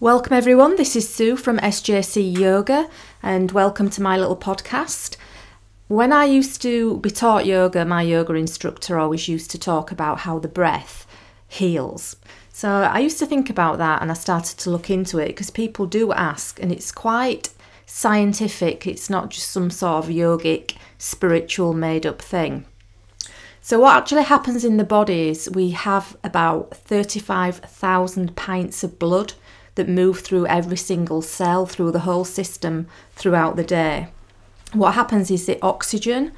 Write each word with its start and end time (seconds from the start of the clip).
Welcome, 0.00 0.34
everyone. 0.34 0.76
This 0.76 0.94
is 0.94 1.12
Sue 1.12 1.34
from 1.34 1.58
SJC 1.58 2.38
Yoga, 2.38 2.88
and 3.20 3.50
welcome 3.50 3.90
to 3.90 4.00
my 4.00 4.16
little 4.16 4.36
podcast. 4.36 5.16
When 5.88 6.12
I 6.12 6.24
used 6.24 6.62
to 6.62 6.98
be 6.98 7.10
taught 7.10 7.46
yoga, 7.46 7.84
my 7.84 8.02
yoga 8.02 8.34
instructor 8.34 8.96
always 8.96 9.26
used 9.26 9.50
to 9.50 9.58
talk 9.58 9.90
about 9.90 10.20
how 10.20 10.38
the 10.38 10.46
breath 10.46 11.04
heals. 11.48 12.14
So 12.52 12.68
I 12.68 13.00
used 13.00 13.18
to 13.18 13.26
think 13.26 13.50
about 13.50 13.78
that 13.78 14.00
and 14.00 14.12
I 14.12 14.14
started 14.14 14.56
to 14.58 14.70
look 14.70 14.88
into 14.88 15.18
it 15.18 15.30
because 15.30 15.50
people 15.50 15.84
do 15.86 16.12
ask, 16.12 16.62
and 16.62 16.70
it's 16.70 16.92
quite 16.92 17.50
scientific. 17.84 18.86
It's 18.86 19.10
not 19.10 19.30
just 19.30 19.50
some 19.50 19.68
sort 19.68 20.04
of 20.04 20.10
yogic, 20.12 20.76
spiritual, 20.98 21.74
made 21.74 22.06
up 22.06 22.22
thing. 22.22 22.66
So, 23.60 23.80
what 23.80 23.96
actually 23.96 24.22
happens 24.22 24.64
in 24.64 24.76
the 24.76 24.84
body 24.84 25.30
is 25.30 25.50
we 25.50 25.70
have 25.70 26.16
about 26.22 26.76
35,000 26.76 28.36
pints 28.36 28.84
of 28.84 29.00
blood 29.00 29.32
that 29.78 29.88
move 29.88 30.20
through 30.20 30.46
every 30.48 30.76
single 30.76 31.22
cell, 31.22 31.64
through 31.64 31.92
the 31.92 32.00
whole 32.00 32.24
system 32.24 32.88
throughout 33.14 33.54
the 33.56 33.64
day. 33.64 34.08
What 34.72 34.94
happens 34.94 35.30
is 35.30 35.46
the 35.46 35.58
oxygen 35.62 36.32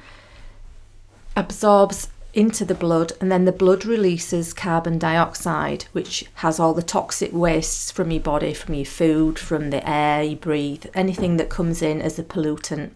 absorbs 1.35 2.09
into 2.33 2.63
the 2.63 2.75
blood 2.75 3.11
and 3.19 3.31
then 3.31 3.45
the 3.45 3.51
blood 3.51 3.85
releases 3.85 4.53
carbon 4.53 4.97
dioxide 4.97 5.83
which 5.91 6.25
has 6.35 6.59
all 6.59 6.73
the 6.73 6.81
toxic 6.81 7.31
wastes 7.33 7.91
from 7.91 8.09
your 8.09 8.21
body 8.21 8.53
from 8.53 8.73
your 8.73 8.85
food 8.85 9.37
from 9.37 9.69
the 9.69 9.89
air 9.89 10.23
you 10.23 10.35
breathe 10.35 10.85
anything 10.93 11.35
that 11.35 11.49
comes 11.49 11.81
in 11.81 12.01
as 12.01 12.17
a 12.17 12.23
pollutant 12.23 12.91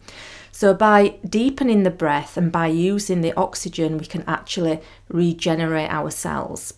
so 0.54 0.73
by 0.73 1.16
deepening 1.27 1.84
the 1.84 1.90
breath 1.90 2.38
and 2.38 2.49
by 2.49 2.68
using 2.68 3.20
the 3.20 3.34
oxygen 3.35 3.98
we 3.98 4.05
can 4.05 4.23
actually 4.26 4.80
regenerate 5.09 5.90
our 5.90 6.09
cells 6.09 6.74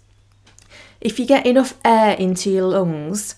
if 1.00 1.20
you 1.20 1.28
get 1.28 1.46
enough 1.46 1.76
air 1.86 2.16
into 2.16 2.50
your 2.50 2.66
lungs 2.66 3.36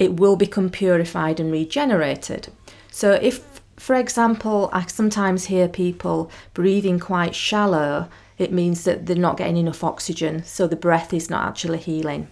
it 0.00 0.14
will 0.14 0.34
become 0.34 0.70
purified 0.70 1.38
and 1.38 1.52
regenerated. 1.52 2.48
So, 2.90 3.12
if, 3.12 3.60
for 3.76 3.94
example, 3.94 4.70
I 4.72 4.86
sometimes 4.86 5.44
hear 5.44 5.68
people 5.68 6.30
breathing 6.54 6.98
quite 6.98 7.34
shallow, 7.34 8.08
it 8.38 8.50
means 8.50 8.84
that 8.84 9.04
they're 9.04 9.14
not 9.14 9.36
getting 9.36 9.58
enough 9.58 9.84
oxygen, 9.84 10.42
so 10.42 10.66
the 10.66 10.74
breath 10.74 11.12
is 11.12 11.28
not 11.28 11.46
actually 11.46 11.78
healing. 11.78 12.28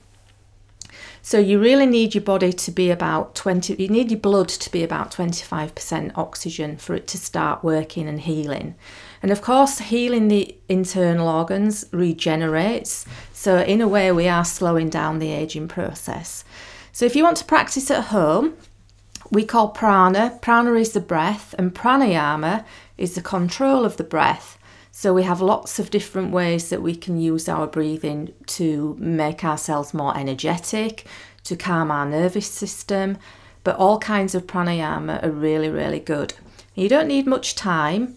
So, 1.20 1.38
you 1.38 1.60
really 1.60 1.84
need 1.84 2.14
your 2.14 2.24
body 2.24 2.54
to 2.54 2.70
be 2.70 2.90
about 2.90 3.34
20, 3.34 3.74
you 3.74 3.88
need 3.88 4.10
your 4.10 4.18
blood 4.18 4.48
to 4.48 4.72
be 4.72 4.82
about 4.82 5.10
25% 5.10 6.12
oxygen 6.16 6.78
for 6.78 6.94
it 6.94 7.06
to 7.08 7.18
start 7.18 7.62
working 7.62 8.08
and 8.08 8.22
healing. 8.22 8.76
And 9.22 9.30
of 9.30 9.42
course, 9.42 9.78
healing 9.78 10.28
the 10.28 10.56
internal 10.70 11.28
organs 11.28 11.84
regenerates. 11.92 13.04
So, 13.34 13.58
in 13.58 13.82
a 13.82 13.88
way, 13.88 14.10
we 14.10 14.26
are 14.26 14.44
slowing 14.46 14.88
down 14.88 15.18
the 15.18 15.32
aging 15.32 15.68
process. 15.68 16.44
So 16.92 17.04
if 17.04 17.14
you 17.14 17.22
want 17.22 17.36
to 17.38 17.44
practice 17.44 17.90
at 17.90 18.04
home, 18.06 18.54
we 19.30 19.44
call 19.44 19.68
prana. 19.68 20.38
Prana 20.40 20.74
is 20.74 20.92
the 20.92 21.00
breath, 21.00 21.54
and 21.58 21.74
pranayama 21.74 22.64
is 22.96 23.14
the 23.14 23.22
control 23.22 23.84
of 23.84 23.96
the 23.96 24.04
breath. 24.04 24.58
So 24.90 25.14
we 25.14 25.22
have 25.22 25.40
lots 25.40 25.78
of 25.78 25.90
different 25.90 26.32
ways 26.32 26.70
that 26.70 26.82
we 26.82 26.96
can 26.96 27.20
use 27.20 27.48
our 27.48 27.66
breathing 27.66 28.32
to 28.46 28.96
make 28.98 29.44
ourselves 29.44 29.94
more 29.94 30.16
energetic, 30.16 31.06
to 31.44 31.56
calm 31.56 31.90
our 31.90 32.06
nervous 32.06 32.50
system. 32.50 33.18
But 33.62 33.76
all 33.76 33.98
kinds 33.98 34.34
of 34.34 34.46
pranayama 34.46 35.22
are 35.22 35.30
really, 35.30 35.68
really 35.68 36.00
good. 36.00 36.34
You 36.74 36.88
don't 36.88 37.06
need 37.08 37.26
much 37.26 37.54
time. 37.54 38.16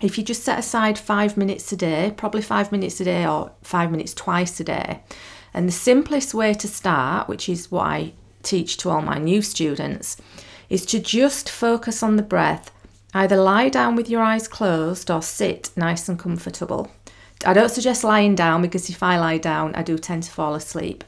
If 0.00 0.18
you 0.18 0.24
just 0.24 0.42
set 0.42 0.58
aside 0.58 0.98
five 0.98 1.36
minutes 1.36 1.70
a 1.72 1.76
day, 1.76 2.12
probably 2.16 2.42
five 2.42 2.72
minutes 2.72 3.00
a 3.00 3.04
day 3.04 3.26
or 3.26 3.52
five 3.62 3.90
minutes 3.90 4.12
twice 4.12 4.58
a 4.60 4.64
day, 4.64 5.00
and 5.56 5.66
the 5.66 5.72
simplest 5.72 6.34
way 6.34 6.52
to 6.52 6.68
start, 6.68 7.28
which 7.28 7.48
is 7.48 7.70
what 7.70 7.86
I 7.86 8.12
teach 8.42 8.76
to 8.76 8.90
all 8.90 9.00
my 9.00 9.16
new 9.16 9.40
students, 9.40 10.18
is 10.68 10.84
to 10.86 11.00
just 11.00 11.48
focus 11.48 12.02
on 12.02 12.16
the 12.16 12.22
breath. 12.22 12.70
Either 13.14 13.38
lie 13.38 13.70
down 13.70 13.96
with 13.96 14.10
your 14.10 14.22
eyes 14.22 14.46
closed 14.46 15.10
or 15.10 15.22
sit 15.22 15.70
nice 15.74 16.10
and 16.10 16.18
comfortable. 16.18 16.90
I 17.46 17.54
don't 17.54 17.70
suggest 17.70 18.04
lying 18.04 18.34
down 18.34 18.60
because 18.60 18.90
if 18.90 19.02
I 19.02 19.18
lie 19.18 19.38
down, 19.38 19.74
I 19.74 19.82
do 19.82 19.96
tend 19.96 20.24
to 20.24 20.30
fall 20.30 20.54
asleep. 20.54 21.02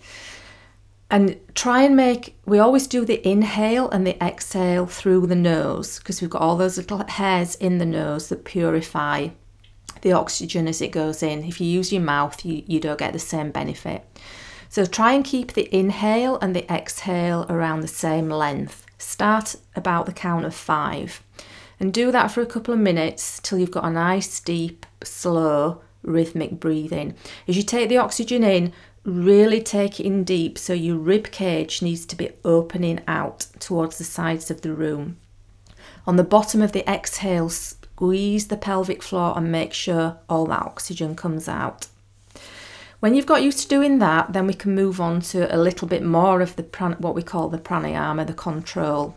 And 1.11 1.39
try 1.55 1.83
and 1.83 1.95
make, 1.95 2.35
we 2.47 2.59
always 2.59 2.87
do 2.87 3.05
the 3.05 3.27
inhale 3.29 3.91
and 3.91 4.07
the 4.07 4.23
exhale 4.25 4.87
through 4.87 5.27
the 5.27 5.35
nose 5.35 5.99
because 5.99 6.23
we've 6.23 6.31
got 6.31 6.41
all 6.41 6.57
those 6.57 6.79
little 6.79 7.07
hairs 7.07 7.55
in 7.57 7.77
the 7.77 7.87
nose 7.87 8.31
that 8.31 8.45
purify 8.45 9.29
the 10.01 10.13
oxygen 10.13 10.69
as 10.69 10.81
it 10.81 10.93
goes 10.93 11.23
in. 11.23 11.45
If 11.45 11.61
you 11.61 11.67
use 11.67 11.93
your 11.93 12.03
mouth, 12.03 12.45
you, 12.45 12.63
you 12.67 12.81
don't 12.81 12.99
get 12.99 13.13
the 13.13 13.19
same 13.19 13.51
benefit. 13.51 14.05
So 14.69 14.85
try 14.85 15.13
and 15.13 15.25
keep 15.25 15.53
the 15.53 15.75
inhale 15.75 16.39
and 16.41 16.55
the 16.55 16.71
exhale 16.73 17.47
around 17.49 17.81
the 17.81 17.89
same 17.89 18.29
length. 18.29 18.85
Start 18.99 19.57
about 19.75 20.07
the 20.07 20.13
count 20.13 20.45
of 20.45 20.55
five 20.55 21.23
and 21.81 21.93
do 21.93 22.11
that 22.13 22.31
for 22.31 22.41
a 22.41 22.47
couple 22.47 22.75
of 22.75 22.81
minutes 22.81 23.41
till 23.41 23.59
you've 23.59 23.71
got 23.71 23.85
a 23.85 23.91
nice, 23.91 24.41
deep, 24.41 24.85
slow, 25.03 25.81
rhythmic 26.03 26.59
breathing. 26.61 27.15
As 27.47 27.57
you 27.57 27.63
take 27.63 27.89
the 27.89 27.99
oxygen 27.99 28.45
in, 28.45 28.73
really 29.05 29.63
take 29.63 30.01
it 30.01 30.07
in 30.07 30.25
deep 30.25 30.59
so 30.59 30.73
your 30.73 30.97
rib 30.97 31.31
cage 31.31 31.81
needs 31.81 32.05
to 32.07 32.17
be 32.17 32.31
opening 32.45 33.01
out 33.07 33.47
towards 33.59 33.99
the 33.99 34.05
sides 34.05 34.51
of 34.51 34.61
the 34.63 34.73
room. 34.73 35.17
On 36.07 36.17
the 36.17 36.25
bottom 36.25 36.63
of 36.63 36.73
the 36.73 36.89
exhale, 36.91 37.49
squeeze 37.49 38.49
the 38.49 38.57
pelvic 38.57 39.03
floor 39.03 39.35
and 39.37 39.53
make 39.53 39.73
sure 39.73 40.19
all 40.29 40.47
that 40.47 40.63
oxygen 40.63 41.15
comes 41.15 41.49
out. 41.49 41.87
When 43.01 43.15
you've 43.15 43.27
got 43.27 43.45
used 43.45 43.61
to 43.61 43.69
doing 43.69 44.01
that, 44.01 44.33
then 44.33 44.49
we 44.49 44.55
can 44.55 44.75
move 44.75 45.01
on 45.01 45.21
to 45.21 45.55
a 45.55 45.57
little 45.57 45.87
bit 45.87 46.03
more 46.03 46.41
of 46.41 46.57
the 46.57 46.65
what 46.99 47.15
we 47.15 47.23
call 47.23 47.49
the 47.49 47.59
pranayama, 47.59 48.27
the 48.27 48.33
control. 48.33 49.15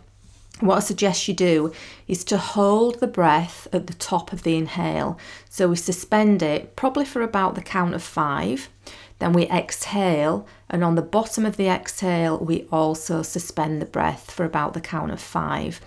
What 0.59 0.75
I 0.75 0.79
suggest 0.81 1.27
you 1.27 1.33
do 1.33 1.73
is 2.07 2.23
to 2.25 2.37
hold 2.37 2.99
the 2.99 3.07
breath 3.07 3.67
at 3.73 3.87
the 3.87 3.95
top 3.95 4.31
of 4.31 4.43
the 4.43 4.55
inhale. 4.55 5.17
So 5.49 5.67
we 5.67 5.77
suspend 5.77 6.43
it 6.43 6.75
probably 6.75 7.05
for 7.05 7.23
about 7.23 7.55
the 7.55 7.61
count 7.63 7.95
of 7.95 8.03
five. 8.03 8.69
Then 9.17 9.33
we 9.33 9.47
exhale, 9.47 10.47
and 10.69 10.83
on 10.83 10.93
the 10.93 11.01
bottom 11.01 11.43
of 11.43 11.57
the 11.57 11.67
exhale, 11.67 12.37
we 12.37 12.67
also 12.71 13.23
suspend 13.23 13.81
the 13.81 13.87
breath 13.87 14.29
for 14.29 14.45
about 14.45 14.73
the 14.73 14.81
count 14.81 15.11
of 15.11 15.19
five. 15.19 15.81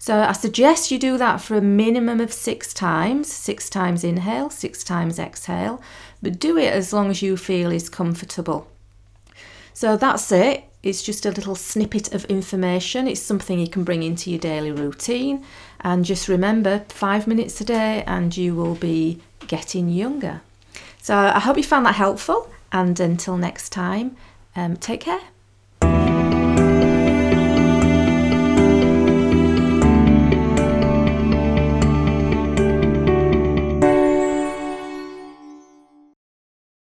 So 0.00 0.18
I 0.18 0.32
suggest 0.32 0.90
you 0.90 0.98
do 0.98 1.18
that 1.18 1.42
for 1.42 1.58
a 1.58 1.60
minimum 1.60 2.20
of 2.20 2.32
six 2.32 2.72
times 2.72 3.30
six 3.30 3.68
times 3.68 4.02
inhale, 4.02 4.48
six 4.48 4.82
times 4.82 5.18
exhale, 5.18 5.82
but 6.22 6.40
do 6.40 6.56
it 6.56 6.72
as 6.72 6.94
long 6.94 7.10
as 7.10 7.20
you 7.20 7.36
feel 7.36 7.70
is 7.70 7.90
comfortable. 7.90 8.66
So 9.74 9.98
that's 9.98 10.32
it. 10.32 10.64
It's 10.82 11.02
just 11.02 11.26
a 11.26 11.30
little 11.30 11.54
snippet 11.54 12.14
of 12.14 12.24
information. 12.24 13.06
It's 13.06 13.20
something 13.20 13.58
you 13.58 13.68
can 13.68 13.84
bring 13.84 14.02
into 14.02 14.30
your 14.30 14.40
daily 14.40 14.72
routine. 14.72 15.44
And 15.80 16.02
just 16.06 16.28
remember 16.28 16.82
five 16.88 17.26
minutes 17.26 17.60
a 17.60 17.64
day, 17.64 18.02
and 18.06 18.34
you 18.34 18.54
will 18.54 18.76
be 18.76 19.20
getting 19.48 19.90
younger. 19.90 20.40
So 21.02 21.14
I 21.14 21.40
hope 21.40 21.58
you 21.58 21.62
found 21.62 21.84
that 21.84 21.96
helpful. 21.96 22.50
And 22.72 22.98
until 22.98 23.36
next 23.36 23.68
time, 23.68 24.16
um, 24.56 24.78
take 24.78 25.02
care. 25.02 25.20